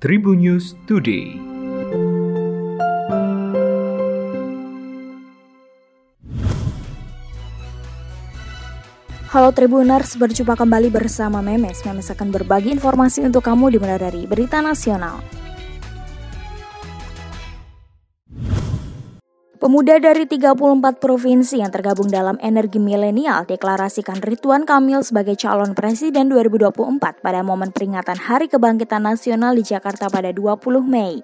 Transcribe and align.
Tribun 0.00 0.40
News 0.40 0.80
Today. 0.88 1.36
Halo 9.28 9.52
Tribuners, 9.52 10.16
berjumpa 10.16 10.56
kembali 10.56 10.88
bersama 10.88 11.44
Memes. 11.44 11.84
Memes 11.84 12.08
akan 12.08 12.32
berbagi 12.32 12.72
informasi 12.72 13.28
untuk 13.28 13.44
kamu 13.44 13.76
dimulai 13.76 14.00
dari 14.00 14.24
berita 14.24 14.64
nasional. 14.64 15.20
Pemuda 19.60 20.00
dari 20.00 20.24
34 20.24 20.56
provinsi 20.96 21.60
yang 21.60 21.68
tergabung 21.68 22.08
dalam 22.08 22.40
Energi 22.40 22.80
Milenial 22.80 23.44
deklarasikan 23.44 24.16
Ridwan 24.24 24.64
Kamil 24.64 25.04
sebagai 25.04 25.36
calon 25.36 25.76
presiden 25.76 26.32
2024 26.32 27.20
pada 27.20 27.44
momen 27.44 27.68
peringatan 27.68 28.16
Hari 28.16 28.48
Kebangkitan 28.48 29.04
Nasional 29.04 29.52
di 29.52 29.60
Jakarta 29.60 30.08
pada 30.08 30.32
20 30.32 30.64
Mei. 30.80 31.20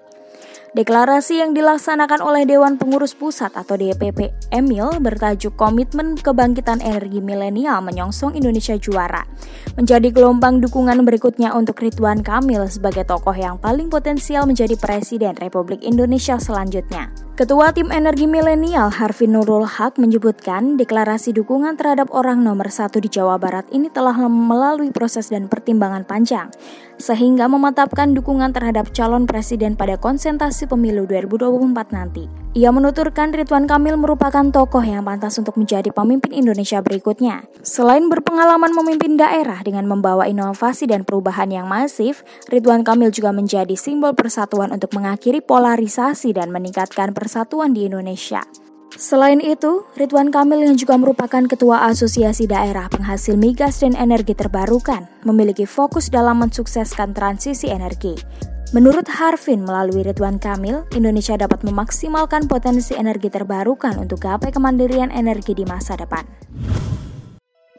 Deklarasi 0.77 1.41
yang 1.41 1.57
dilaksanakan 1.57 2.21
oleh 2.21 2.45
Dewan 2.45 2.77
Pengurus 2.77 3.17
Pusat 3.17 3.57
atau 3.57 3.73
DPP 3.73 4.29
Emil 4.53 4.85
bertajuk 5.01 5.57
Komitmen 5.57 6.13
Kebangkitan 6.13 6.77
Energi 6.85 7.17
Milenial 7.17 7.81
Menyongsong 7.81 8.37
Indonesia 8.37 8.77
Juara 8.77 9.25
menjadi 9.73 10.13
gelombang 10.13 10.61
dukungan 10.61 11.01
berikutnya 11.01 11.57
untuk 11.57 11.81
Ridwan 11.81 12.21
Kamil 12.21 12.69
sebagai 12.69 13.01
tokoh 13.01 13.33
yang 13.33 13.57
paling 13.57 13.89
potensial 13.89 14.45
menjadi 14.45 14.77
Presiden 14.77 15.33
Republik 15.41 15.81
Indonesia 15.81 16.37
selanjutnya. 16.37 17.26
Ketua 17.37 17.69
Tim 17.69 17.93
Energi 17.93 18.25
Milenial 18.25 18.89
Harvin 18.89 19.37
Nurul 19.37 19.69
Haq 19.69 20.01
menyebutkan 20.01 20.73
deklarasi 20.73 21.37
dukungan 21.37 21.77
terhadap 21.77 22.09
orang 22.09 22.41
nomor 22.41 22.65
satu 22.65 22.97
di 22.97 23.13
Jawa 23.13 23.37
Barat 23.37 23.69
ini 23.69 23.93
telah 23.93 24.17
melalui 24.25 24.89
proses 24.89 25.29
dan 25.29 25.45
pertimbangan 25.45 26.01
panjang, 26.01 26.49
sehingga 26.97 27.45
mematapkan 27.45 28.17
dukungan 28.17 28.57
terhadap 28.57 28.89
calon 28.89 29.29
presiden 29.29 29.77
pada 29.77 30.01
konsentrasi 30.01 30.65
pemilu 30.65 31.05
2024 31.05 31.93
nanti. 31.93 32.46
Ia 32.57 32.73
menuturkan 32.73 33.37
Ridwan 33.37 33.69
Kamil 33.69 34.01
merupakan 34.01 34.41
tokoh 34.49 34.81
yang 34.81 35.05
pantas 35.05 35.37
untuk 35.37 35.61
menjadi 35.61 35.93
pemimpin 35.93 36.33
Indonesia 36.33 36.81
berikutnya. 36.81 37.45
Selain 37.61 38.09
berpengalaman 38.09 38.73
memimpin 38.73 39.13
daerah 39.13 39.61
dengan 39.61 39.85
membawa 39.85 40.25
inovasi 40.25 40.89
dan 40.89 41.05
perubahan 41.05 41.53
yang 41.53 41.69
masif, 41.69 42.25
Ridwan 42.49 42.81
Kamil 42.81 43.13
juga 43.13 43.29
menjadi 43.29 43.77
simbol 43.77 44.17
persatuan 44.17 44.73
untuk 44.73 44.89
mengakhiri 44.97 45.45
polarisasi 45.45 46.33
dan 46.33 46.49
meningkatkan 46.49 47.13
persatuan 47.13 47.77
di 47.77 47.85
Indonesia. 47.85 48.41
Selain 48.97 49.37
itu, 49.37 49.85
Ridwan 49.93 50.33
Kamil 50.33 50.65
yang 50.65 50.81
juga 50.81 50.97
merupakan 50.97 51.45
Ketua 51.45 51.85
Asosiasi 51.85 52.49
Daerah 52.49 52.89
Penghasil 52.89 53.37
Migas 53.37 53.85
dan 53.85 53.93
Energi 53.93 54.33
Terbarukan, 54.33 55.05
memiliki 55.29 55.69
fokus 55.69 56.09
dalam 56.09 56.41
mensukseskan 56.41 57.13
transisi 57.13 57.69
energi. 57.69 58.17
Menurut 58.75 59.07
Harvin, 59.07 59.63
melalui 59.63 60.03
Ridwan 60.03 60.43
Kamil, 60.43 60.83
Indonesia 60.91 61.39
dapat 61.39 61.63
memaksimalkan 61.63 62.51
potensi 62.51 62.91
energi 62.99 63.31
terbarukan 63.31 63.95
untuk 63.95 64.19
gapai 64.19 64.51
kemandirian 64.51 65.07
energi 65.07 65.55
di 65.55 65.63
masa 65.63 65.95
depan. 65.95 66.27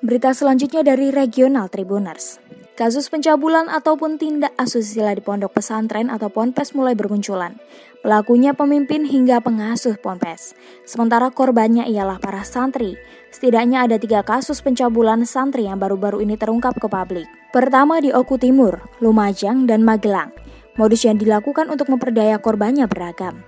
Berita 0.00 0.32
selanjutnya 0.32 0.80
dari 0.80 1.12
Regional 1.12 1.68
Tribuners. 1.68 2.40
Kasus 2.72 3.12
pencabulan 3.12 3.68
ataupun 3.68 4.16
tindak 4.16 4.56
asusila 4.56 5.12
di 5.12 5.20
pondok 5.20 5.60
pesantren 5.60 6.08
atau 6.08 6.32
ponpes 6.32 6.72
mulai 6.72 6.96
bermunculan. 6.96 7.60
Pelakunya 8.00 8.56
pemimpin 8.56 9.04
hingga 9.04 9.44
pengasuh 9.44 10.00
ponpes. 10.00 10.56
Sementara 10.88 11.28
korbannya 11.28 11.84
ialah 11.84 12.16
para 12.16 12.40
santri. 12.48 12.96
Setidaknya 13.28 13.84
ada 13.84 14.00
tiga 14.00 14.24
kasus 14.24 14.64
pencabulan 14.64 15.28
santri 15.28 15.68
yang 15.68 15.76
baru-baru 15.76 16.24
ini 16.24 16.40
terungkap 16.40 16.80
ke 16.80 16.88
publik. 16.88 17.28
Pertama 17.52 18.00
di 18.00 18.08
Oku 18.08 18.40
Timur, 18.40 18.80
Lumajang, 19.04 19.68
dan 19.68 19.84
Magelang. 19.84 20.47
Modus 20.78 21.02
yang 21.02 21.18
dilakukan 21.18 21.66
untuk 21.74 21.90
memperdaya 21.90 22.38
korbannya 22.38 22.86
beragam. 22.86 23.42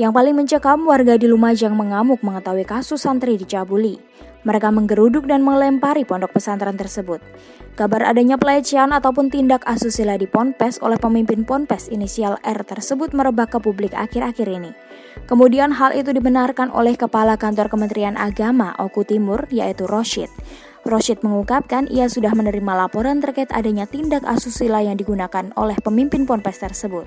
Yang 0.00 0.12
paling 0.16 0.32
mencekam 0.32 0.78
warga 0.88 1.20
di 1.20 1.28
Lumajang 1.28 1.76
mengamuk 1.76 2.24
mengetahui 2.24 2.64
kasus 2.64 3.04
santri 3.04 3.36
dicabuli. 3.36 4.00
Mereka 4.48 4.72
menggeruduk 4.72 5.28
dan 5.28 5.44
melempari 5.44 6.08
pondok 6.08 6.32
pesantren 6.32 6.80
tersebut. 6.80 7.20
Kabar 7.76 8.08
adanya 8.08 8.40
pelecehan 8.40 8.96
ataupun 8.96 9.28
tindak 9.28 9.60
asusila 9.68 10.16
di 10.16 10.24
Ponpes 10.24 10.80
oleh 10.80 10.96
pemimpin 10.96 11.44
Ponpes 11.44 11.92
inisial 11.92 12.40
R 12.40 12.64
tersebut 12.64 13.12
merebak 13.12 13.52
ke 13.52 13.58
publik 13.60 13.92
akhir-akhir 13.92 14.48
ini. 14.48 14.72
Kemudian 15.28 15.76
hal 15.76 15.92
itu 15.92 16.16
dibenarkan 16.16 16.72
oleh 16.72 16.96
Kepala 16.96 17.36
Kantor 17.36 17.68
Kementerian 17.68 18.16
Agama 18.16 18.72
Oku 18.80 19.04
Timur 19.04 19.44
yaitu 19.52 19.84
Roshid. 19.84 20.32
Roshid 20.90 21.22
mengungkapkan 21.22 21.86
ia 21.86 22.10
sudah 22.10 22.34
menerima 22.34 22.74
laporan 22.74 23.22
terkait 23.22 23.46
adanya 23.54 23.86
tindak 23.86 24.26
asusila 24.26 24.82
yang 24.82 24.98
digunakan 24.98 25.54
oleh 25.54 25.78
pemimpin 25.78 26.26
ponpes 26.26 26.58
tersebut. 26.58 27.06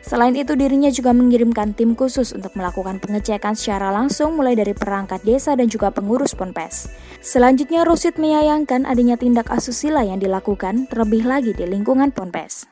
Selain 0.00 0.32
itu, 0.32 0.56
dirinya 0.56 0.88
juga 0.88 1.12
mengirimkan 1.12 1.76
tim 1.76 1.92
khusus 1.92 2.32
untuk 2.32 2.56
melakukan 2.56 2.96
pengecekan 2.96 3.52
secara 3.52 3.92
langsung 3.92 4.32
mulai 4.40 4.56
dari 4.56 4.72
perangkat 4.72 5.20
desa 5.28 5.52
dan 5.52 5.68
juga 5.68 5.92
pengurus 5.92 6.32
ponpes. 6.32 6.88
Selanjutnya, 7.20 7.84
Roshid 7.84 8.16
menyayangkan 8.16 8.88
adanya 8.88 9.20
tindak 9.20 9.52
asusila 9.52 10.00
yang 10.00 10.16
dilakukan 10.16 10.88
terlebih 10.88 11.28
lagi 11.28 11.52
di 11.52 11.68
lingkungan 11.68 12.08
ponpes. 12.08 12.64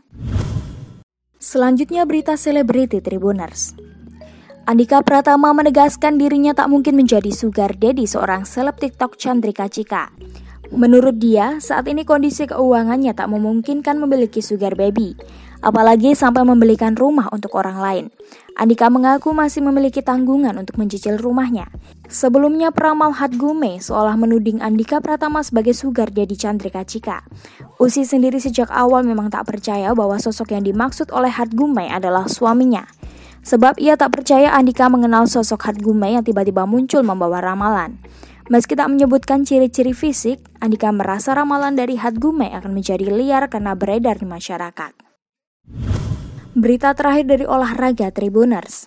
Selanjutnya 1.36 2.08
berita 2.08 2.40
selebriti 2.40 3.04
Tribuners. 3.04 3.76
Andika 4.66 4.98
Pratama 4.98 5.54
menegaskan 5.54 6.18
dirinya 6.18 6.50
tak 6.50 6.66
mungkin 6.66 6.98
menjadi 6.98 7.30
sugar 7.30 7.78
daddy 7.78 8.02
seorang 8.02 8.42
seleb 8.42 8.74
TikTok 8.82 9.14
Chandrika 9.14 9.70
Cika. 9.70 10.10
Menurut 10.74 11.22
dia, 11.22 11.62
saat 11.62 11.86
ini 11.86 12.02
kondisi 12.02 12.50
keuangannya 12.50 13.14
tak 13.14 13.30
memungkinkan 13.30 14.02
memiliki 14.02 14.42
sugar 14.42 14.74
baby, 14.74 15.14
apalagi 15.62 16.18
sampai 16.18 16.42
membelikan 16.42 16.98
rumah 16.98 17.30
untuk 17.30 17.54
orang 17.54 17.78
lain. 17.78 18.04
Andika 18.58 18.90
mengaku 18.90 19.30
masih 19.30 19.62
memiliki 19.62 20.02
tanggungan 20.02 20.58
untuk 20.58 20.74
mencicil 20.80 21.22
rumahnya. 21.22 21.70
Sebelumnya 22.10 22.74
peramal 22.74 23.14
Hatgume 23.14 23.78
seolah 23.78 24.18
menuding 24.18 24.58
Andika 24.58 24.98
Pratama 24.98 25.44
sebagai 25.46 25.76
sugar 25.76 26.10
daddy 26.10 26.34
Chandrika 26.34 26.82
Cika. 26.82 27.22
Usi 27.78 28.02
sendiri 28.02 28.42
sejak 28.42 28.72
awal 28.72 29.06
memang 29.06 29.30
tak 29.30 29.46
percaya 29.46 29.94
bahwa 29.94 30.18
sosok 30.18 30.56
yang 30.56 30.64
dimaksud 30.66 31.12
oleh 31.14 31.30
Hatgume 31.30 31.92
adalah 31.92 32.26
suaminya. 32.26 32.88
Sebab 33.46 33.78
ia 33.78 33.94
tak 33.94 34.18
percaya 34.18 34.50
Andika 34.50 34.90
mengenal 34.90 35.30
sosok 35.30 35.70
Hatgume 35.70 36.18
yang 36.18 36.26
tiba-tiba 36.26 36.66
muncul 36.66 37.06
membawa 37.06 37.38
ramalan. 37.38 38.02
Meski 38.46 38.78
tak 38.78 38.94
menyebutkan 38.94 39.42
ciri-ciri 39.42 39.90
fisik, 39.90 40.38
Andika 40.62 40.94
merasa 40.94 41.34
ramalan 41.34 41.74
dari 41.74 41.98
Hatgume 41.98 42.54
akan 42.54 42.78
menjadi 42.78 43.10
liar 43.10 43.50
karena 43.50 43.74
beredar 43.74 44.22
di 44.22 44.26
masyarakat. 44.26 44.94
Berita 46.54 46.94
terakhir 46.94 47.26
dari 47.26 47.42
olahraga 47.42 48.14
Tribuners. 48.14 48.86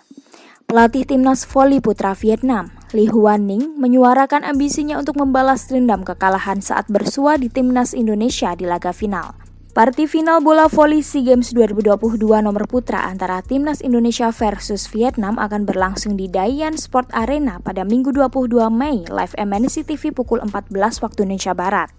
Pelatih 0.63 1.03
timnas 1.03 1.43
voli 1.43 1.83
putra 1.83 2.15
Vietnam, 2.15 2.71
Lee 2.95 3.11
Huan 3.11 3.51
Ning, 3.51 3.75
menyuarakan 3.75 4.47
ambisinya 4.47 4.95
untuk 4.95 5.19
membalas 5.19 5.67
dendam 5.67 6.07
kekalahan 6.07 6.63
saat 6.63 6.87
bersua 6.87 7.35
di 7.35 7.51
timnas 7.51 7.91
Indonesia 7.91 8.55
di 8.55 8.63
laga 8.63 8.95
final. 8.95 9.48
Parti 9.69 10.09
final 10.09 10.41
bola 10.41 10.65
voli 10.65 11.05
SEA 11.05 11.21
Games 11.21 11.53
2022 11.53 12.17
nomor 12.41 12.65
putra 12.65 13.05
antara 13.05 13.37
Timnas 13.45 13.85
Indonesia 13.85 14.33
versus 14.33 14.89
Vietnam 14.89 15.37
akan 15.37 15.69
berlangsung 15.69 16.17
di 16.17 16.25
Dayan 16.25 16.73
Sport 16.73 17.13
Arena 17.13 17.61
pada 17.61 17.85
Minggu 17.85 18.09
22 18.09 18.49
Mei 18.73 19.05
live 19.05 19.37
MNC 19.37 19.85
TV 19.85 20.09
pukul 20.09 20.41
14 20.41 20.73
waktu 21.05 21.21
Indonesia 21.21 21.53
Barat. 21.53 21.93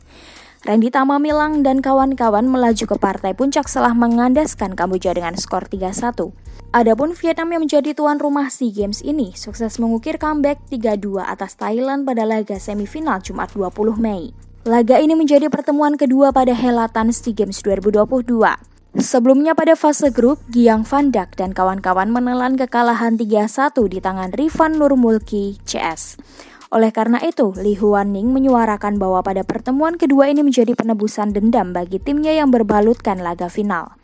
Randy 0.67 0.91
Tamamilang 0.91 1.63
dan 1.63 1.79
kawan-kawan 1.79 2.51
melaju 2.51 2.91
ke 2.91 2.97
partai 2.99 3.39
puncak 3.39 3.71
setelah 3.71 3.95
mengandaskan 3.95 4.75
Kamboja 4.75 5.15
dengan 5.15 5.39
skor 5.39 5.71
3-1. 5.71 6.27
Adapun 6.75 7.15
Vietnam 7.15 7.55
yang 7.55 7.63
menjadi 7.71 7.95
tuan 7.95 8.19
rumah 8.19 8.51
SEA 8.51 8.75
Games 8.75 8.99
ini 8.99 9.31
sukses 9.39 9.79
mengukir 9.79 10.19
comeback 10.19 10.59
3-2 10.75 11.23
atas 11.23 11.55
Thailand 11.55 12.03
pada 12.03 12.27
laga 12.27 12.59
semifinal 12.59 13.23
Jumat 13.23 13.55
20 13.55 13.95
Mei. 14.03 14.50
Laga 14.60 15.00
ini 15.00 15.16
menjadi 15.16 15.48
pertemuan 15.48 15.97
kedua 15.97 16.37
pada 16.37 16.53
helatan 16.53 17.09
SEA 17.16 17.32
Games 17.32 17.65
2022. 17.65 18.44
Sebelumnya 19.00 19.56
pada 19.56 19.72
fase 19.72 20.12
grup, 20.12 20.37
Giang 20.53 20.84
Van 20.84 21.09
Dak 21.09 21.32
dan 21.41 21.57
kawan-kawan 21.57 22.12
menelan 22.12 22.60
kekalahan 22.60 23.16
3-1 23.16 23.72
di 23.89 24.04
tangan 24.04 24.28
Rifan 24.36 24.77
Nurmulki 24.77 25.57
CS. 25.65 26.21
Oleh 26.77 26.92
karena 26.92 27.24
itu, 27.24 27.57
Li 27.57 27.72
Huaning 27.72 28.36
menyuarakan 28.36 29.01
bahwa 29.01 29.24
pada 29.24 29.48
pertemuan 29.48 29.97
kedua 29.97 30.28
ini 30.28 30.45
menjadi 30.45 30.77
penebusan 30.77 31.33
dendam 31.33 31.72
bagi 31.72 31.97
timnya 31.97 32.36
yang 32.36 32.53
berbalutkan 32.53 33.16
laga 33.24 33.48
final. 33.48 33.97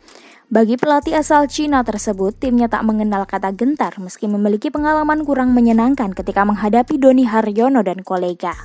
Bagi 0.49 0.73
pelatih 0.73 1.21
asal 1.21 1.45
Cina 1.53 1.85
tersebut, 1.85 2.33
timnya 2.33 2.65
tak 2.65 2.81
mengenal 2.81 3.29
kata 3.29 3.53
gentar 3.53 3.93
meski 4.01 4.25
memiliki 4.25 4.73
pengalaman 4.73 5.21
kurang 5.21 5.53
menyenangkan 5.53 6.17
ketika 6.17 6.41
menghadapi 6.49 6.97
Doni 6.97 7.29
Haryono 7.29 7.85
dan 7.85 8.01
kolega. 8.01 8.57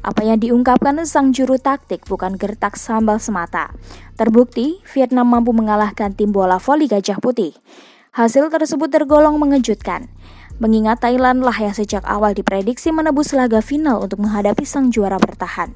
Apa 0.00 0.24
yang 0.24 0.40
diungkapkan 0.40 0.96
sang 1.04 1.36
juru 1.36 1.60
taktik 1.60 2.08
bukan 2.08 2.40
gertak 2.40 2.80
sambal 2.80 3.20
semata. 3.20 3.76
Terbukti, 4.16 4.80
Vietnam 4.96 5.28
mampu 5.28 5.52
mengalahkan 5.52 6.16
tim 6.16 6.32
bola 6.32 6.56
voli 6.56 6.88
Gajah 6.88 7.20
Putih. 7.20 7.52
Hasil 8.16 8.48
tersebut 8.48 8.88
tergolong 8.88 9.36
mengejutkan. 9.36 10.08
Mengingat 10.56 11.04
Thailand 11.04 11.44
lah 11.44 11.56
yang 11.56 11.76
sejak 11.76 12.00
awal 12.08 12.32
diprediksi 12.32 12.92
menebus 12.92 13.36
laga 13.36 13.60
final 13.60 14.00
untuk 14.00 14.24
menghadapi 14.24 14.64
sang 14.64 14.88
juara 14.88 15.20
bertahan. 15.20 15.72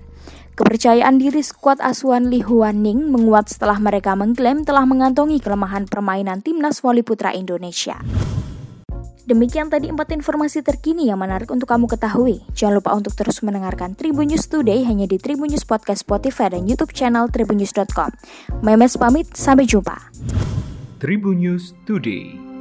Kepercayaan 0.56 1.20
diri 1.20 1.44
skuad 1.44 1.84
asuhan 1.84 2.32
Li 2.32 2.40
Huaning 2.40 3.12
menguat 3.12 3.52
setelah 3.52 3.76
mereka 3.76 4.16
mengklaim 4.16 4.64
telah 4.64 4.88
mengantongi 4.88 5.42
kelemahan 5.42 5.84
permainan 5.84 6.40
timnas 6.40 6.80
voli 6.80 7.04
putra 7.04 7.36
Indonesia. 7.36 8.00
Demikian 9.24 9.72
tadi 9.72 9.88
empat 9.88 10.12
informasi 10.12 10.60
terkini 10.60 11.08
yang 11.08 11.16
menarik 11.16 11.48
untuk 11.48 11.64
kamu 11.64 11.88
ketahui. 11.88 12.44
Jangan 12.52 12.76
lupa 12.76 12.92
untuk 12.92 13.16
terus 13.16 13.40
mendengarkan 13.40 13.96
Tribun 13.96 14.28
News 14.28 14.44
Today 14.52 14.84
hanya 14.84 15.08
di 15.08 15.16
Tribun 15.16 15.48
News 15.48 15.64
Podcast 15.64 16.04
Spotify 16.04 16.52
dan 16.52 16.68
YouTube 16.68 16.92
channel 16.92 17.32
tribunnews.com. 17.32 18.12
Memes 18.60 19.00
pamit, 19.00 19.32
sampai 19.32 19.64
jumpa. 19.64 20.12
Tribun 21.00 21.40
News 21.40 21.72
Today. 21.88 22.53